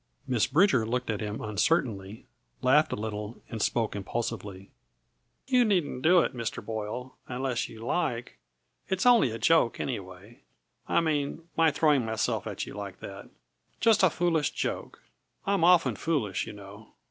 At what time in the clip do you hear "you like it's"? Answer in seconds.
7.69-9.05